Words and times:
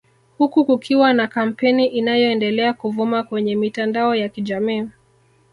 Huku 0.37 0.65
kukiwa 0.65 1.13
na 1.13 1.27
kampeni 1.27 1.87
inayoendelea 1.87 2.73
kuvuma 2.73 3.23
kwenye 3.23 3.55
mitandao 3.55 4.15
ya 4.15 4.29
kijamii 4.29 4.87